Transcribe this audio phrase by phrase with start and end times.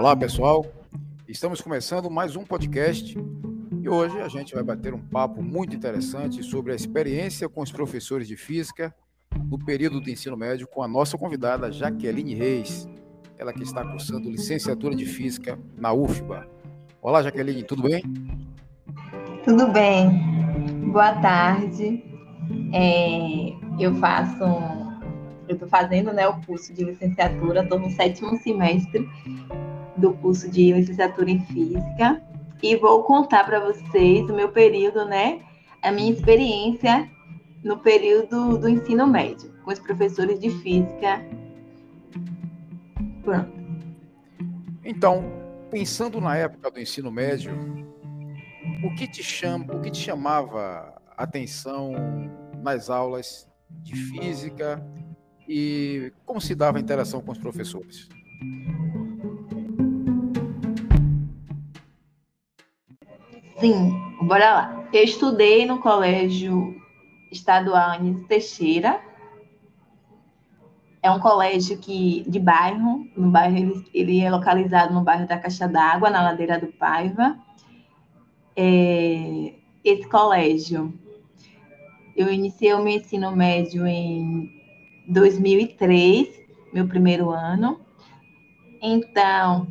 [0.00, 0.64] Olá, pessoal.
[1.28, 3.14] Estamos começando mais um podcast
[3.82, 7.70] e hoje a gente vai bater um papo muito interessante sobre a experiência com os
[7.70, 8.94] professores de física
[9.50, 12.88] no período do ensino médio com a nossa convidada Jaqueline Reis,
[13.36, 16.48] ela que está cursando licenciatura de física na UFBA.
[17.02, 18.02] Olá, Jaqueline, tudo bem?
[19.44, 20.08] Tudo bem.
[20.92, 22.02] Boa tarde.
[22.72, 24.44] É, eu faço,
[25.46, 29.06] eu estou fazendo né, o curso de licenciatura, estou no sétimo semestre
[29.96, 32.22] do curso de licenciatura em física
[32.62, 35.40] e vou contar para vocês o meu período, né,
[35.82, 37.08] a minha experiência
[37.62, 41.24] no período do ensino médio com os professores de física.
[43.22, 43.60] Pronto.
[44.84, 45.24] Então,
[45.70, 47.52] pensando na época do ensino médio,
[48.82, 51.92] o que te chama, o que te chamava atenção
[52.62, 53.48] nas aulas
[53.82, 54.84] de física
[55.48, 58.08] e como se dava a interação com os professores?
[63.60, 64.88] Sim, bora lá.
[64.90, 66.80] Eu estudei no colégio
[67.30, 68.98] estadual Anísio Teixeira.
[71.02, 75.38] É um colégio que de bairro, no bairro ele, ele é localizado no bairro da
[75.38, 77.38] Caixa d'Água, na ladeira do Paiva.
[78.56, 79.52] É,
[79.84, 80.98] esse colégio,
[82.16, 84.50] eu iniciei o meu ensino médio em
[85.06, 86.28] 2003,
[86.72, 87.78] meu primeiro ano.
[88.80, 89.66] Então,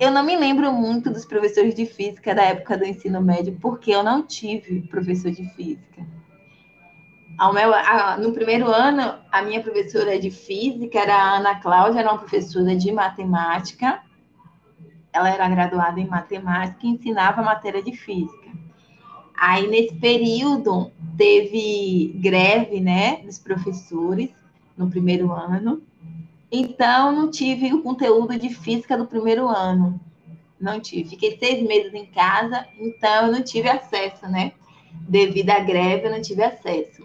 [0.00, 3.90] eu não me lembro muito dos professores de física da época do ensino médio, porque
[3.90, 6.06] eu não tive professor de física.
[7.52, 12.10] Meu, a, no primeiro ano, a minha professora de física era a Ana Cláudia, era
[12.10, 14.02] uma professora de matemática.
[15.12, 18.48] Ela era graduada em matemática e ensinava matéria de física.
[19.38, 24.30] Aí, nesse período, teve greve né, dos professores
[24.76, 25.82] no primeiro ano.
[26.50, 30.00] Então, não tive o conteúdo de física do primeiro ano.
[30.60, 31.10] Não tive.
[31.10, 34.52] Fiquei seis meses em casa, então eu não tive acesso, né?
[35.08, 37.02] Devido à greve, eu não tive acesso.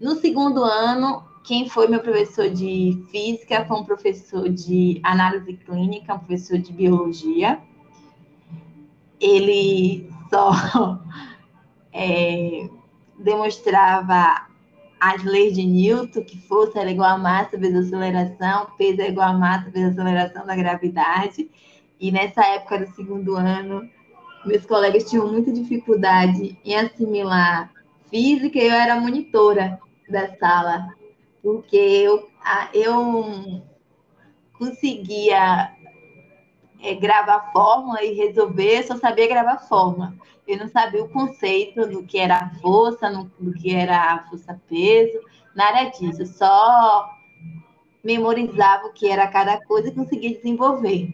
[0.00, 6.14] No segundo ano, quem foi meu professor de física foi um professor de análise clínica,
[6.14, 7.58] um professor de biologia.
[9.20, 10.52] Ele só
[11.92, 12.68] é,
[13.18, 14.47] demonstrava
[15.00, 19.28] as leis de Newton, que força era igual a massa vezes aceleração, peso é igual
[19.28, 21.50] a massa vezes aceleração da gravidade.
[22.00, 23.88] E nessa época do segundo ano,
[24.44, 27.72] meus colegas tinham muita dificuldade em assimilar
[28.10, 30.88] física e eu era monitora da sala,
[31.42, 32.28] porque eu,
[32.72, 33.62] eu
[34.58, 35.72] conseguia
[36.80, 40.14] é, gravar fórmula e resolver, só sabia gravar fórmula.
[40.46, 44.28] Eu não sabia o conceito do que era a força, no, do que era a
[44.28, 45.20] força-peso,
[45.54, 46.24] nada disso.
[46.26, 47.10] Só
[48.02, 51.10] memorizava o que era cada coisa e conseguia desenvolver.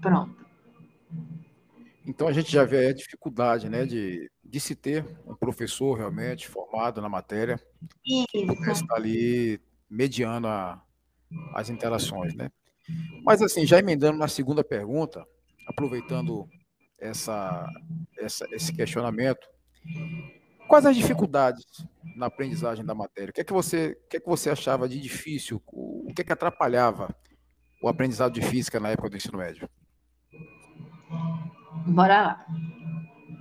[0.00, 0.40] Pronto.
[2.06, 6.48] Então a gente já vê a dificuldade, né, de, de se ter um professor realmente
[6.48, 7.60] formado na matéria,
[8.04, 8.26] Isso.
[8.32, 10.82] que está ali mediando a,
[11.54, 12.50] as interações, né?
[13.24, 15.24] Mas assim, já emendando na segunda pergunta,
[15.66, 16.48] aproveitando
[16.98, 17.66] essa,
[18.18, 19.46] essa, esse questionamento,
[20.68, 21.64] quais as dificuldades
[22.16, 23.30] na aprendizagem da matéria?
[23.30, 25.62] O que é que você, o que é que você achava de difícil?
[25.66, 27.14] O que é que atrapalhava
[27.82, 29.68] o aprendizado de física na época do ensino médio?
[31.86, 32.46] Bora lá.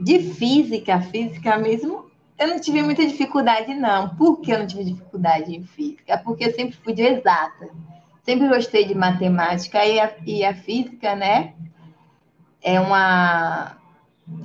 [0.02, 4.16] De física, física mesmo, eu não tive muita dificuldade, não.
[4.16, 6.18] Por que eu não tive dificuldade em física?
[6.20, 7.70] Porque eu sempre fui de exata
[8.24, 11.54] sempre gostei de matemática e a, e a física, né?
[12.62, 13.78] É uma,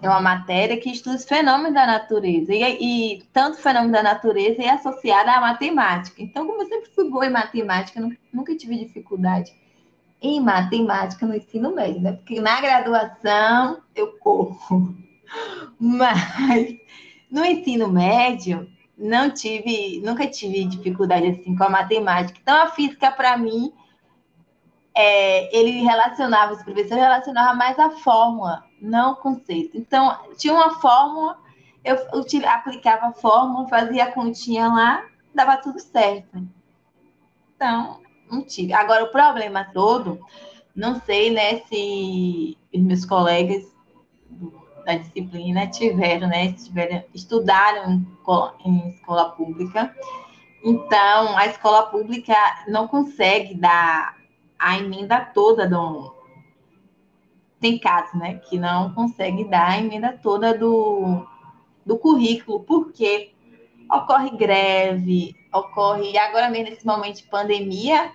[0.00, 2.54] é uma matéria que estuda os fenômenos da natureza.
[2.54, 6.22] E, e tanto fenômeno da natureza é associada à matemática.
[6.22, 8.00] Então, como eu sempre fui boa em matemática,
[8.32, 9.52] nunca tive dificuldade
[10.22, 12.12] em matemática no ensino médio, né?
[12.12, 14.94] Porque na graduação eu corro.
[15.78, 16.76] Mas
[17.30, 18.66] no ensino médio,
[18.96, 22.38] não tive, nunca tive dificuldade assim com a matemática.
[22.40, 23.72] Então, a física, para mim,
[24.94, 29.76] é, ele relacionava, os professores relacionava mais a fórmula, não o conceito.
[29.76, 31.38] Então, tinha uma fórmula,
[31.84, 31.96] eu
[32.48, 35.04] aplicava a fórmula, fazia a continha lá,
[35.34, 36.46] dava tudo certo.
[37.56, 38.00] Então,
[38.30, 38.72] não tive.
[38.72, 40.20] Agora, o problema todo,
[40.74, 43.73] não sei, né, se os meus colegas
[44.84, 48.04] da disciplina tiveram, né, tiveram, estudaram
[48.64, 49.94] em, escola pública.
[50.62, 52.34] Então, a escola pública
[52.68, 54.16] não consegue dar
[54.58, 56.14] a emenda toda do.
[57.60, 61.26] Tem casos, né, que não consegue dar a emenda toda do,
[61.84, 63.32] do currículo, porque
[63.90, 68.12] ocorre greve, ocorre, agora mesmo nesse momento de pandemia,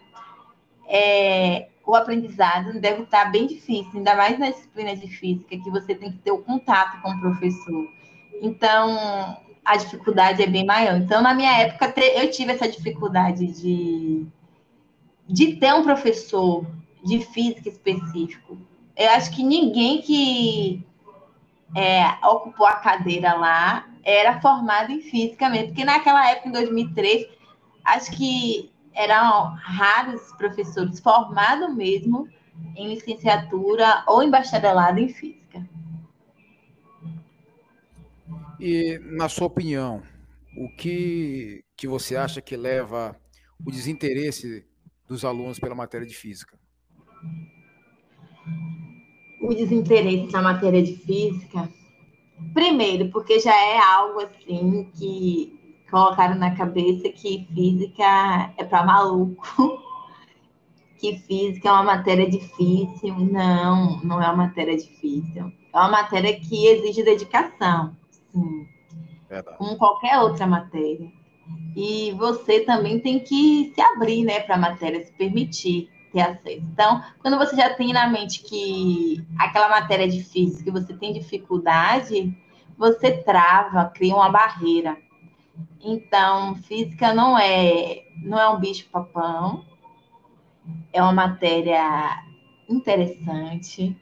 [0.88, 5.95] é, o aprendizado deve estar bem difícil, ainda mais na disciplina de física, que você
[5.95, 7.88] tem que ter o contato com o professor.
[8.44, 10.97] Então, a dificuldade é bem maior.
[10.97, 14.27] Então, na minha época, eu tive essa dificuldade de,
[15.27, 16.63] de ter um professor
[17.03, 18.56] de física específico.
[18.95, 20.85] Eu acho que ninguém que
[21.75, 27.25] é, ocupou a cadeira lá era formado em física mesmo, porque naquela época, em 2003,
[27.83, 32.27] acho que eram raros professores formados mesmo
[32.75, 35.68] em licenciatura ou em bacharelado em física.
[38.59, 40.01] E, na sua opinião,
[40.57, 43.15] o que, que você acha que leva
[43.65, 44.65] o desinteresse
[45.07, 46.59] dos alunos pela matéria de física?
[49.42, 51.69] O desinteresse na matéria de física,
[52.53, 55.58] primeiro, porque já é algo assim que
[55.89, 59.81] colocaram na cabeça que física é para maluco,
[61.00, 63.15] que física é uma matéria difícil.
[63.15, 65.51] Não, não é uma matéria difícil.
[65.74, 67.95] É uma matéria que exige dedicação,
[68.31, 68.68] sim,
[69.57, 71.12] como qualquer outra matéria.
[71.75, 76.62] E você também tem que se abrir, né, para a matéria, se permitir ter acesso.
[76.74, 81.13] Então, quando você já tem na mente que aquela matéria é difícil, que você tem
[81.13, 82.35] dificuldade,
[82.77, 84.97] você trava, cria uma barreira.
[85.81, 89.65] Então, física não é, não é um bicho papão,
[90.91, 92.23] é uma matéria
[92.67, 93.95] interessante,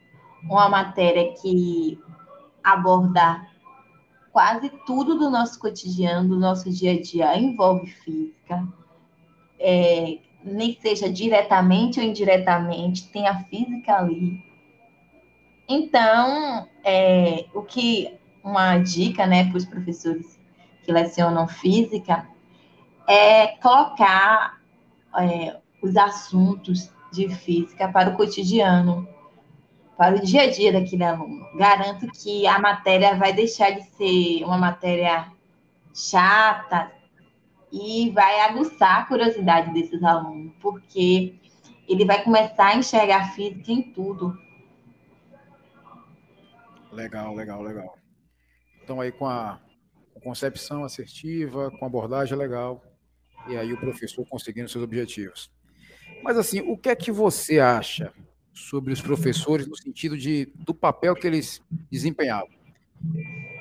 [0.44, 2.00] uma matéria que
[2.64, 3.48] aborda
[4.32, 8.68] quase tudo do nosso cotidiano, do nosso dia a dia, envolve física.
[9.60, 14.44] É, nem seja diretamente ou indiretamente, tem a física ali.
[15.68, 20.37] Então, é, o que uma dica né, para os professores
[20.88, 22.26] que lecionam física,
[23.06, 24.58] é colocar
[25.20, 29.06] é, os assuntos de física para o cotidiano,
[29.98, 31.46] para o dia a dia daquele aluno.
[31.58, 35.30] Garanto que a matéria vai deixar de ser uma matéria
[35.94, 36.90] chata
[37.70, 41.36] e vai aguçar a curiosidade desses alunos, porque
[41.86, 44.38] ele vai começar a enxergar física em tudo.
[46.94, 47.98] Legal, legal, legal.
[48.82, 49.60] Então aí com a
[50.18, 52.84] com concepção assertiva, com abordagem legal,
[53.48, 55.52] e aí o professor conseguindo seus objetivos.
[56.24, 58.12] Mas assim, o que é que você acha
[58.54, 61.62] sobre os professores no sentido de do papel que eles
[61.92, 62.50] desempenhavam?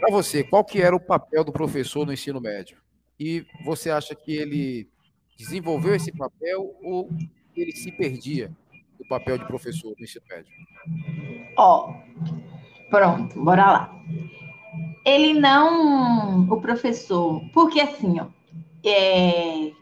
[0.01, 2.79] Para você, qual que era o papel do professor no ensino médio?
[3.21, 4.89] E você acha que ele
[5.37, 7.11] desenvolveu esse papel ou
[7.55, 8.51] ele se perdia
[8.99, 10.53] do papel de professor no ensino médio?
[11.59, 11.93] Ó,
[12.91, 13.96] pronto, bora lá
[15.07, 16.49] ele não.
[16.51, 17.41] O professor.
[17.55, 18.27] Porque assim, ó.
[18.85, 19.73] É,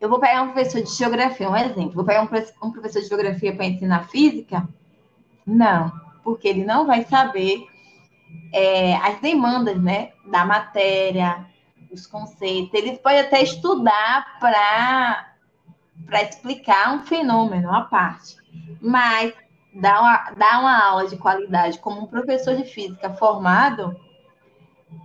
[0.00, 1.92] eu vou pegar um professor de geografia, um exemplo.
[1.92, 4.66] Vou pegar um, um professor de geografia para ensinar física?
[5.46, 5.92] Não,
[6.22, 7.66] porque ele não vai saber
[8.52, 11.44] é, as demandas né, da matéria,
[11.90, 12.72] os conceitos.
[12.72, 18.36] Ele pode até estudar para explicar um fenômeno à parte,
[18.80, 19.34] mas
[19.74, 23.94] dar uma, dar uma aula de qualidade como um professor de física formado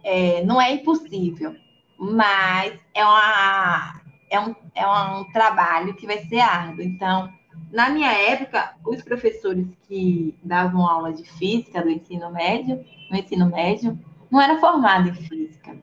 [0.03, 1.55] é, não é impossível,
[1.97, 6.83] mas é, uma, é, um, é um trabalho que vai ser árduo.
[6.83, 7.31] Então,
[7.71, 13.47] na minha época, os professores que davam aula de física do ensino médio, no ensino
[13.47, 13.97] médio,
[14.29, 15.75] não era formado em física.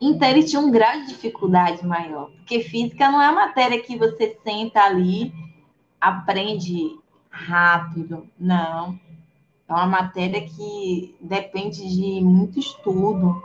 [0.00, 3.96] Então, ele tinha um grau de dificuldade maior, porque física não é uma matéria que
[3.96, 5.32] você senta ali,
[6.00, 6.98] aprende
[7.30, 8.98] rápido, não.
[9.72, 13.42] É uma matéria que depende de muito estudo,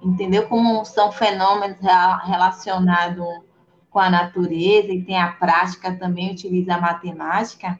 [0.00, 0.46] entendeu?
[0.46, 1.78] Como são fenômenos
[2.24, 3.42] relacionados
[3.90, 7.78] com a natureza e tem a prática também, utiliza a matemática.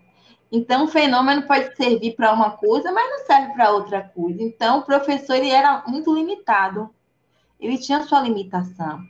[0.51, 4.43] Então, o fenômeno pode servir para uma coisa, mas não serve para outra coisa.
[4.43, 6.91] Então, o professor ele era muito limitado.
[7.61, 9.01] Ele tinha sua limitação.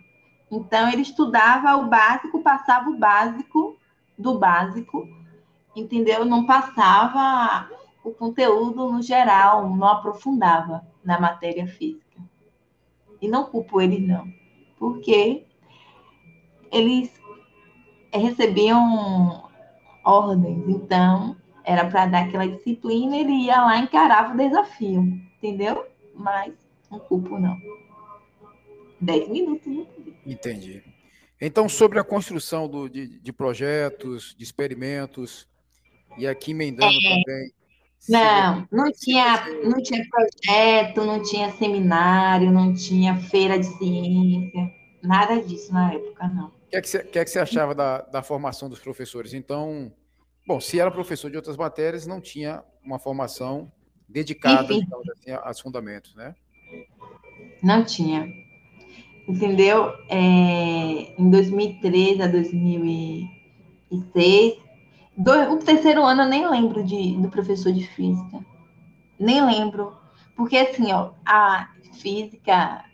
[0.50, 3.76] Então, ele estudava o básico, passava o básico
[4.16, 5.08] do básico,
[5.74, 6.24] entendeu?
[6.24, 7.68] Não passava
[8.04, 12.04] o conteúdo no geral, não aprofundava na matéria física.
[13.20, 14.30] E não culpo eles, não,
[14.78, 15.46] porque
[16.70, 17.10] eles
[18.12, 19.48] recebiam
[20.04, 21.34] ordens, então
[21.64, 25.00] era para dar aquela disciplina, ele ia lá e encarava o desafio,
[25.38, 25.86] entendeu?
[26.14, 26.52] Mas
[26.90, 27.58] não culpo, não.
[29.00, 29.86] Dez minutos, né?
[30.26, 30.82] Entendi.
[31.40, 35.48] Então, sobre a construção do, de, de projetos, de experimentos,
[36.18, 37.08] e aqui emendando é.
[37.08, 37.52] também
[38.08, 44.70] não, não tinha, não tinha projeto, não tinha seminário, não tinha feira de ciência,
[45.02, 46.48] nada disso na época, não.
[46.48, 49.32] O que é que você, que é que você achava da, da formação dos professores?
[49.32, 49.92] Então,
[50.46, 53.72] Bom, se era professor de outras matérias, não tinha uma formação
[54.06, 54.86] dedicada assim,
[55.42, 56.34] aos fundamentos, né?
[57.62, 58.28] Não tinha.
[59.26, 59.90] Entendeu?
[60.10, 64.58] É, em 2013 a 2006,
[65.16, 68.44] do, o terceiro ano eu nem lembro de, do professor de física.
[69.18, 69.96] Nem lembro.
[70.36, 71.68] Porque assim, ó, a
[72.00, 72.84] física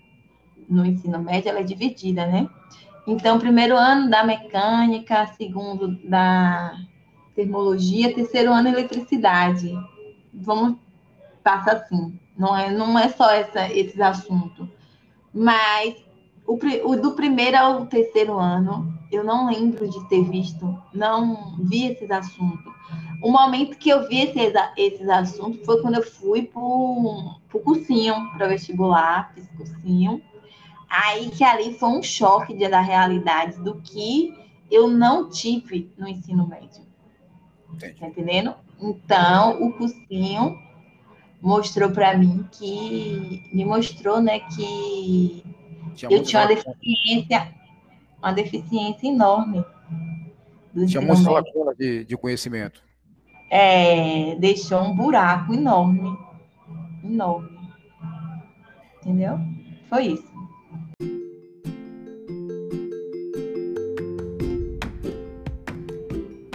[0.69, 2.49] no ensino médio ela é dividida, né?
[3.07, 6.77] Então, primeiro ano da mecânica, segundo da
[7.35, 9.73] termologia, terceiro ano eletricidade.
[10.33, 10.77] Vamos
[11.43, 12.19] passa assim.
[12.37, 14.69] Não é, não é só essa, esses assuntos.
[15.33, 15.97] Mas
[16.47, 21.87] o, o, do primeiro ao terceiro ano, eu não lembro de ter visto, não vi
[21.87, 22.73] esses assuntos.
[23.23, 28.15] O momento que eu vi esses, esses assuntos foi quando eu fui para o cursinho,
[28.37, 30.23] para vestibular, fiz cursinho.
[30.89, 34.35] Aí que ali foi um choque de, da realidade do que
[34.71, 36.83] eu não tive no ensino médio.
[37.79, 38.55] Tá entendendo?
[38.81, 40.59] Então, o cursinho
[41.41, 45.45] mostrou para mim que me mostrou, né, que
[45.95, 47.55] tinha eu tinha uma deficiência,
[48.23, 49.65] uma deficiência enorme.
[50.87, 52.83] Tinha muita lacuna de, de conhecimento.
[53.51, 56.17] É, deixou um buraco enorme,
[57.03, 57.59] enorme.
[59.01, 59.41] Entendeu?
[59.89, 60.31] Foi isso.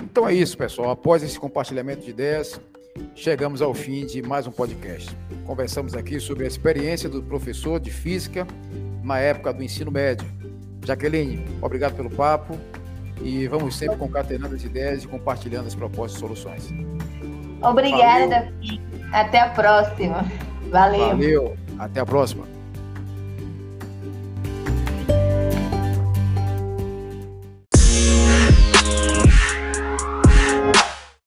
[0.04, 0.92] Então é isso, pessoal.
[0.92, 2.62] Após esse compartilhamento de ideias,
[3.14, 5.14] chegamos ao fim de mais um podcast.
[5.46, 8.48] Conversamos aqui sobre a experiência do professor de física
[9.04, 10.26] na época do ensino médio.
[10.86, 12.58] Jaqueline, obrigado pelo papo
[13.22, 16.70] e vamos sempre concatenando as ideias e compartilhando as propostas e soluções.
[17.62, 18.82] Obrigada, Davi.
[19.12, 20.26] Até a próxima.
[20.70, 21.08] Valeu.
[21.08, 21.58] Valeu.
[21.80, 22.55] Até a próxima.